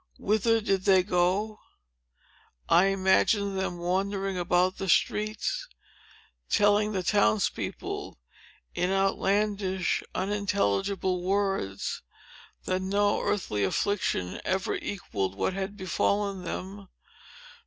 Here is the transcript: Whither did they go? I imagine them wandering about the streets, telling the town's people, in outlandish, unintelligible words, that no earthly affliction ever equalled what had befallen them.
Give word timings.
Whither 0.17 0.61
did 0.61 0.85
they 0.85 1.03
go? 1.03 1.59
I 2.67 2.85
imagine 2.85 3.55
them 3.55 3.77
wandering 3.77 4.35
about 4.35 4.77
the 4.79 4.89
streets, 4.89 5.67
telling 6.49 6.91
the 6.91 7.03
town's 7.03 7.49
people, 7.49 8.17
in 8.73 8.89
outlandish, 8.89 10.01
unintelligible 10.15 11.21
words, 11.21 12.01
that 12.65 12.81
no 12.81 13.21
earthly 13.21 13.63
affliction 13.63 14.41
ever 14.43 14.73
equalled 14.73 15.35
what 15.35 15.53
had 15.53 15.77
befallen 15.77 16.43
them. 16.45 16.87